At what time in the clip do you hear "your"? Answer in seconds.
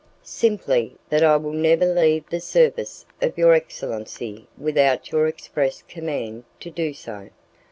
3.37-3.53, 5.11-5.27